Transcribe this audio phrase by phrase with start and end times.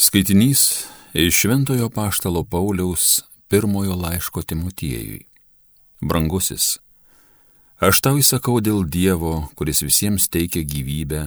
[0.00, 5.26] Skaitinys iš Šventojo Paštalo Pauliaus pirmojo laiško Timotiejui.
[6.00, 6.78] Brangusis,
[7.76, 11.26] aš tau įsakau dėl Dievo, kuris visiems teikia gyvybę,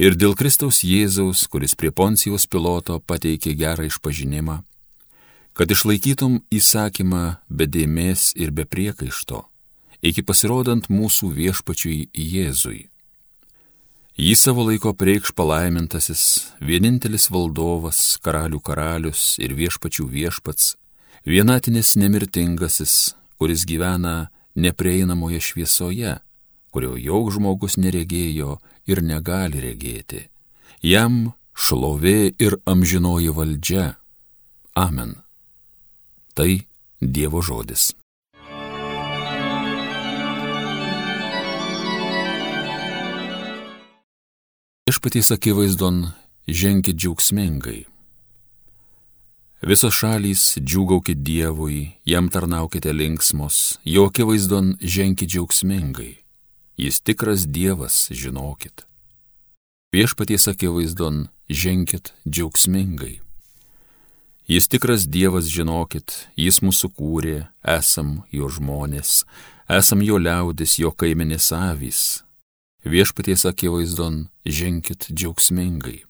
[0.00, 4.62] ir dėl Kristaus Jėzaus, kuris prie Poncijos piloto pateikė gerą išpažinimą,
[5.52, 9.44] kad išlaikytum įsakymą be dėmesio ir be priekaišto,
[10.00, 12.86] iki pasirodant mūsų viešpačiui Jėzui
[14.18, 16.22] Jį savo laiko preikš palaimintasis,
[16.58, 20.72] vienintelis valdovas, karalių karalius ir viešpačių viešpats,
[21.22, 26.16] vienatinis nemirtingasis, kuris gyvena neprieinamoje šviesoje,
[26.74, 28.58] kurio joks žmogus neregėjo
[28.90, 30.24] ir negali regėti.
[30.82, 33.86] Jam šlovė ir amžinoji valdžia.
[34.74, 35.14] Amen.
[36.34, 36.50] Tai
[36.98, 37.92] Dievo žodis.
[44.88, 45.96] Viešpatys akivaizdon
[46.48, 47.82] ženkit džiaugsmingai.
[49.60, 56.14] Visos šalys džiūgaukit Dievui, jam tarnaukite linksmos, jo akivaizdon ženkit džiaugsmingai.
[56.80, 58.86] Jis tikras Dievas, žinokit.
[59.92, 63.18] Viešpaties akivaizdon ženkit džiaugsmingai.
[64.48, 67.42] Jis tikras Dievas, žinokit, jis mūsų kūrė,
[67.76, 69.26] esam jo žmonės,
[69.68, 72.22] esam jo liaudis, jo kaiminės avys,
[72.84, 76.04] viešpaties akivaizdon ženkit džiaugsmingai.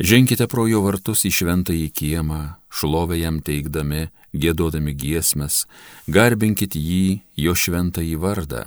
[0.00, 2.40] Ženkite pro jo vartus į šventąjį kiemą,
[2.72, 5.66] šlovę jam teikdami, gėdodami giesmes,
[6.08, 8.64] garbinkit jį, jo šventąjį vardą.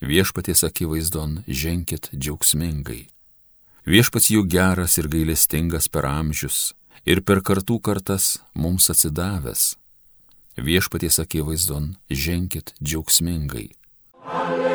[0.00, 3.06] Viešpaties akivaizdon ženkit džiaugsmingai.
[3.86, 6.72] Viešpats jų geras ir gailestingas per amžius
[7.06, 9.76] ir per kartų kartas mums atsidavęs.
[10.60, 13.70] Viešpaties akivaizdon ženkit džiaugsmingai.
[14.26, 14.69] Alleluja.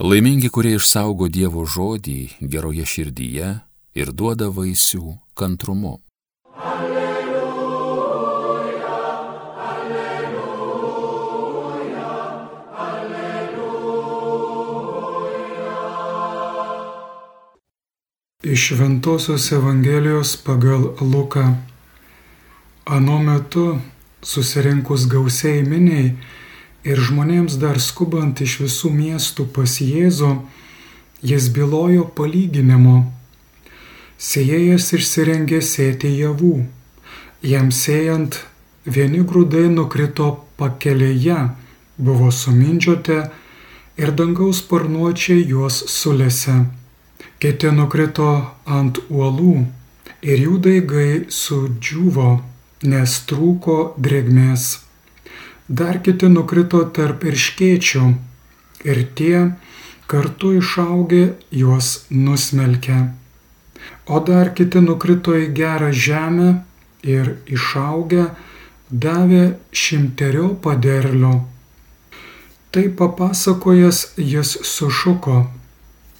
[0.00, 3.50] Laimingi, kurie išsaugo Dievo žodį geroje širdyje
[3.94, 6.02] ir duoda vaisių kantrumu.
[6.58, 8.02] Alleluja,
[9.68, 10.50] alleluja,
[12.74, 13.94] alleluja.
[18.42, 21.54] Iš Ventosios Evangelijos pagal Luką.
[22.90, 23.78] Anu metu
[24.26, 26.18] susirinkus gausiai miniai,
[26.84, 30.30] ir žmonėms dar skubant iš visų miestų pas Jėzų,
[31.24, 32.96] jis bylojo palyginimo.
[34.20, 36.54] Sėjėjas išsirengė sėti javų.
[37.44, 38.38] Jam sėjant
[38.84, 40.28] vieni grūdai nukrito
[40.60, 41.40] pakelėje,
[41.96, 43.18] buvo sumindžioti
[44.00, 46.56] ir dangaus sparnuočiai juos sulėse.
[47.40, 48.30] Kiti nukrito
[48.64, 49.64] ant uolų
[50.24, 52.30] ir jų daigai sudžiuvo,
[52.84, 54.84] nes trūko drėgmės
[55.68, 58.04] dar kiti nukrito tarp irškiečių
[58.84, 59.38] ir tie
[60.06, 62.98] kartu išaugę juos nusmelkė.
[64.06, 66.50] O dar kiti nukrito į gerą žemę
[67.02, 68.28] ir išaugę
[68.90, 71.34] davė šimterio paderlių.
[72.74, 75.46] Tai papasakojęs jis sušuko,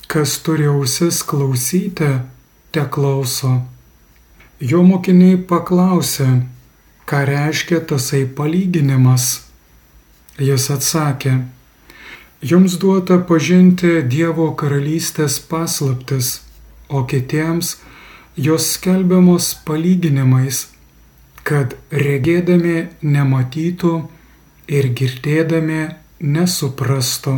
[0.09, 2.11] kas turi ausis klausyti,
[2.73, 3.53] te klauso.
[4.61, 6.29] Jo mokiniai paklausė,
[7.07, 9.27] ką reiškia tasai palyginimas.
[10.41, 11.35] Jis atsakė,
[12.43, 16.41] jums duota pažinti Dievo karalystės paslaptis,
[16.89, 17.77] o kitiems
[18.37, 20.67] jos skelbiamos palyginimais,
[21.47, 23.93] kad regėdami nematytų
[24.67, 25.83] ir girdėdami
[26.35, 27.37] nesuprastų.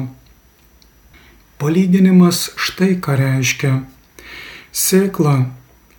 [1.60, 3.74] Palyginimas štai ką reiškia.
[4.72, 5.36] Sėkla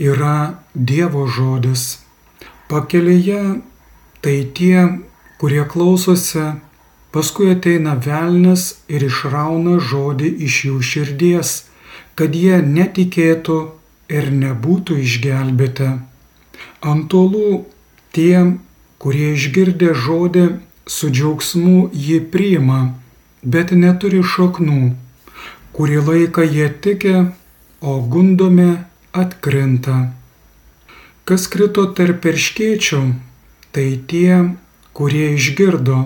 [0.02, 2.07] yra Dievo žodis
[2.68, 3.42] Pakelėje
[4.20, 4.80] tai tie,
[5.40, 6.44] kurie klausosi,
[7.16, 11.54] paskui ateina velnas ir išrauna žodį iš jų širdies,
[12.20, 13.58] kad jie netikėtų
[14.18, 15.90] ir nebūtų išgelbėti.
[16.92, 17.64] Antolų
[18.18, 18.44] tie,
[19.00, 20.46] kurie išgirdė žodį,
[20.88, 22.82] su džiaugsmu jį priima,
[23.44, 24.92] bet neturi šaknų,
[25.72, 27.18] kurį laiką jie tiki,
[27.80, 28.72] o gundomi
[29.14, 30.17] atkrinta.
[31.28, 32.98] Kas krito tarp perškiečių,
[33.76, 34.36] tai tie,
[34.96, 35.98] kurie išgirdo,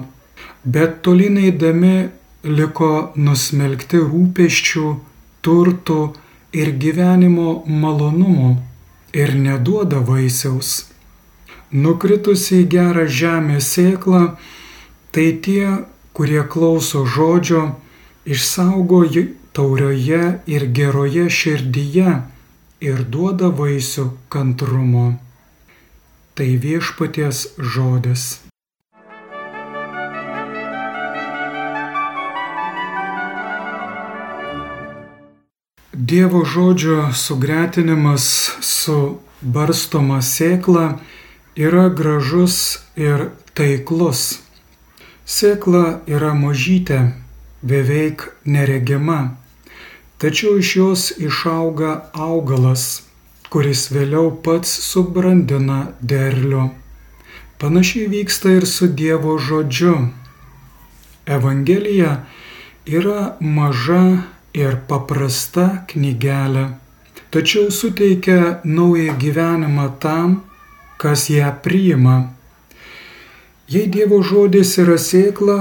[0.66, 2.10] bet tolinaidami
[2.58, 2.94] liko
[3.28, 4.88] nusmelkti rūpeščių,
[5.46, 6.00] turtų
[6.58, 7.54] ir gyvenimo
[7.84, 8.50] malonumų
[9.22, 10.74] ir neduoda vaisiaus.
[11.70, 14.24] Nukritusi į gerą žemę sėklą,
[15.14, 15.86] tai tie,
[16.18, 17.64] kurie klauso žodžio,
[18.26, 19.06] išsaugo
[19.54, 22.22] taurioje ir geroje širdyje
[22.82, 25.12] ir duoda vaisių kantrumo.
[26.36, 27.44] Tai viešpaties
[27.74, 28.24] žodis.
[36.12, 38.24] Dievo žodžio sugretinimas
[38.66, 38.96] su
[39.42, 40.86] barstoma sėkla
[41.56, 42.56] yra gražus
[42.96, 44.40] ir taiklus.
[45.28, 47.04] Sėkla yra mažytė,
[47.62, 49.20] beveik neregima
[50.22, 52.84] tačiau iš jos išauga augalas,
[53.50, 56.68] kuris vėliau pats subrandina derlių.
[57.62, 59.96] Panašiai vyksta ir su Dievo žodžiu.
[61.26, 62.12] Evangelija
[62.86, 64.04] yra maža
[64.54, 66.68] ir paprasta knygelė,
[67.34, 70.40] tačiau suteikia naują gyvenimą tam,
[71.02, 72.18] kas ją priima.
[73.70, 75.60] Jei Dievo žodis yra sėkla,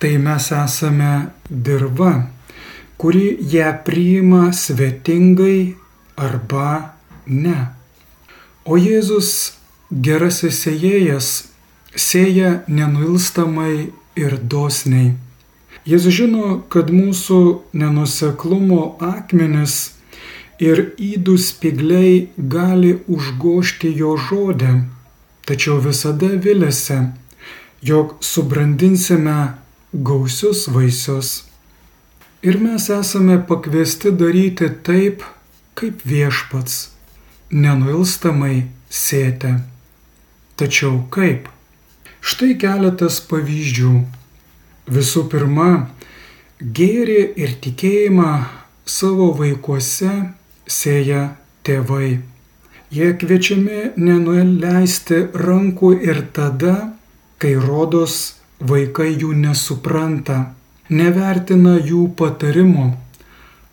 [0.00, 1.12] tai mes esame
[1.48, 2.26] dirba,
[3.00, 5.74] kuri ją priima svetingai
[6.16, 6.70] arba
[7.26, 7.58] ne.
[8.64, 9.30] O Jėzus
[9.90, 11.28] gerasis sėjėjas
[11.96, 15.14] sėja nenuilstamai ir dosniai.
[15.86, 17.40] Jis žino, kad mūsų
[17.78, 19.76] nenuseklumo akmenis
[20.58, 24.72] ir įdų spigliai gali užgošti jo žodį,
[25.46, 26.98] tačiau visada vilėse,
[27.82, 29.36] jog subrandinsime
[29.92, 31.44] gausius vaisius.
[32.42, 35.24] Ir mes esame pakviesti daryti taip,
[35.78, 36.90] kaip viešpats,
[37.50, 39.56] nenuilstamai sėti.
[40.56, 41.48] Tačiau kaip?
[42.26, 43.94] Štai keletas pavyzdžių
[44.86, 45.88] Visų pirma,
[46.62, 48.30] gėrį ir tikėjimą
[48.86, 50.12] savo vaikuose
[50.70, 51.22] sėja
[51.66, 52.20] tėvai.
[52.94, 56.76] Jie kviečiami nenuleisti rankų ir tada,
[57.42, 60.54] kai rodos vaikai jų nesupranta,
[60.88, 62.92] nevertina jų patarimo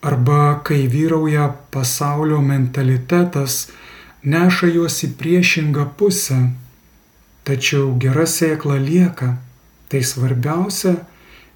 [0.03, 3.69] arba kai vyrauja pasaulio mentalitetas,
[4.23, 6.39] neša juos į priešingą pusę.
[7.43, 9.33] Tačiau gera sėkla lieka
[9.91, 10.95] tai svarbiausia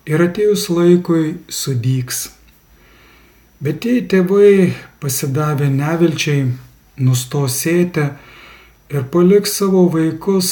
[0.08, 2.28] ir atėjus laikui sudyks.
[3.64, 6.44] Bet jei tėvai pasidavę nevilčiai
[7.02, 8.06] nustosėti
[8.94, 10.52] ir paliks savo vaikus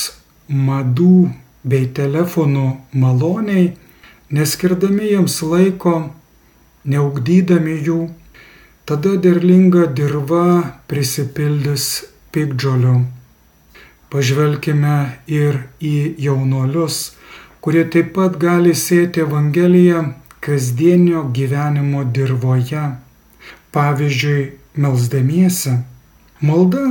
[0.49, 1.29] madų
[1.65, 2.65] bei telefonų
[3.01, 3.73] maloniai,
[4.31, 5.95] neskirdami jiems laiko,
[6.85, 7.99] neugdydami jų,
[8.85, 10.45] tada derlinga dirba
[10.89, 12.95] prisipildys pikdžiolių.
[14.13, 17.15] Pažvelkime ir į jaunuolius,
[17.61, 20.03] kurie taip pat gali sėti Evangeliją
[20.45, 22.85] kasdienio gyvenimo dirboje.
[23.75, 25.73] Pavyzdžiui, melzdamiesi.
[26.45, 26.85] Malda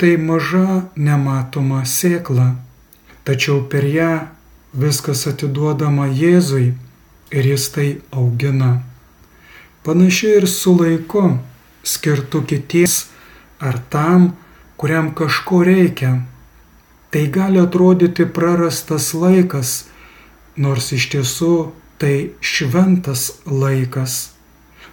[0.00, 2.54] tai maža nematoma sėkla,
[3.28, 4.12] tačiau per ją
[4.72, 6.74] viskas atiduodama Jėzui
[7.30, 8.82] ir jis tai augina.
[9.84, 11.38] Panašiai ir su laiku,
[11.82, 13.06] skirtu kities
[13.58, 14.34] ar tam,
[14.76, 16.20] kuriam kažko reikia.
[17.10, 19.86] Tai gali atrodyti prarastas laikas,
[20.56, 21.54] nors iš tiesų
[21.98, 24.30] tai šventas laikas.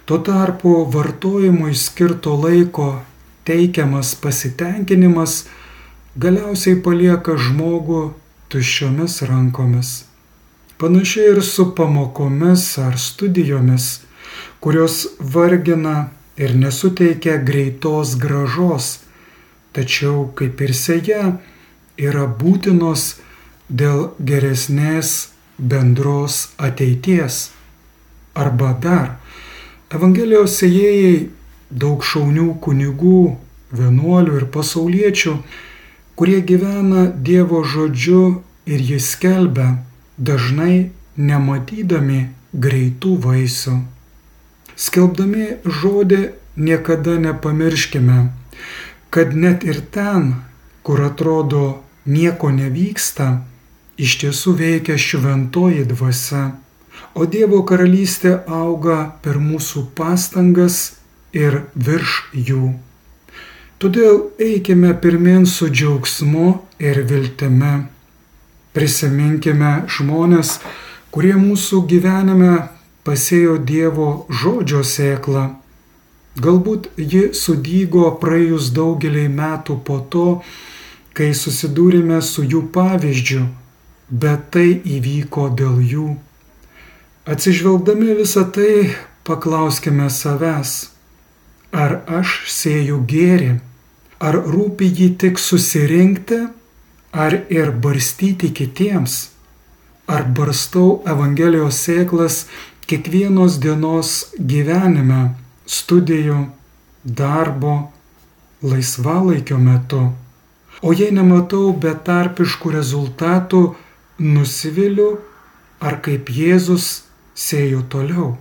[0.04, 3.02] Tuo tarpu vartojimui skirto laiko
[3.44, 5.44] teikiamas pasitenkinimas
[6.16, 8.02] galiausiai palieka žmogų
[8.48, 9.90] tuščiomis rankomis.
[10.78, 13.86] Panašiai ir su pamokomis ar studijomis,
[14.60, 18.98] kurios vargina ir nesuteikia greitos gražos,
[19.72, 21.22] tačiau kaip ir sėja
[21.98, 23.08] yra būtinos
[23.68, 27.48] dėl geresnės bendros ateities.
[28.38, 29.16] Arba dar,
[29.88, 31.28] Evangelijos sėjėjai
[31.70, 33.22] daug šaunių kunigų,
[33.72, 35.32] vienuolių ir pasauliečių,
[36.18, 39.68] kurie gyvena Dievo žodžiu ir jis skelbia,
[40.18, 42.18] dažnai nematydami
[42.64, 43.74] greitų vaisių.
[44.74, 45.46] Skelbdami
[45.78, 46.18] žodį
[46.58, 48.18] niekada nepamirškime,
[49.14, 50.34] kad net ir ten,
[50.82, 51.62] kur atrodo
[52.16, 53.28] nieko nevyksta,
[53.94, 56.44] iš tiesų veikia šventoji dvasia,
[57.14, 60.82] o Dievo karalystė auga per mūsų pastangas
[61.30, 62.74] ir virš jų.
[63.78, 66.48] Todėl eikime pirmin su džiaugsmu
[66.82, 67.74] ir viltime.
[68.74, 70.58] Prisiminkime žmonės,
[71.14, 72.56] kurie mūsų gyvenime
[73.06, 74.08] pasėjo Dievo
[74.40, 75.44] žodžio sėklą.
[76.38, 80.26] Galbūt ji sudygo praėjus daugeliai metų po to,
[81.14, 83.46] kai susidūrėme su jų pavyzdžiu
[84.08, 86.08] bet tai įvyko dėl jų.
[87.28, 88.96] Atsižvelgdami visą tai,
[89.28, 90.88] paklauskime savęs,
[91.72, 93.58] ar aš sėju gėri,
[94.20, 96.46] ar rūpi jį tik susirinkti,
[97.12, 99.30] ar ir barstyti kitiems,
[100.08, 102.46] ar barstau Evangelijos sėklas
[102.88, 105.34] kiekvienos dienos gyvenime,
[105.66, 106.48] studijų,
[107.04, 107.92] darbo,
[108.62, 110.08] laisvalaikio metu.
[110.82, 113.62] O jei nematau betarpiškų rezultatų,
[114.18, 115.18] nusiviliu
[115.80, 117.04] ar kaip Jėzus
[117.38, 118.36] sėjau toliau.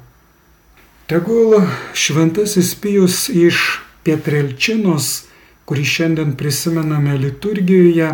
[1.08, 1.62] Tegul
[1.94, 3.60] šventasis Pijus iš
[4.04, 5.06] Pietrelčinos,
[5.64, 8.10] kurį šiandien prisimename liturgijoje,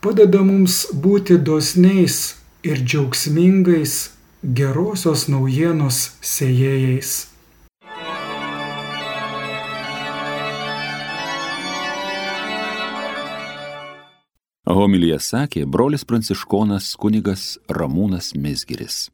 [0.00, 2.16] padeda mums būti dosniais
[2.64, 3.98] ir džiaugsmingais
[4.40, 7.14] gerosios naujienos sėjėjais.
[14.72, 19.10] Homilyje sakė brolis pranciškonas kunigas Ramūnas Mesgiris.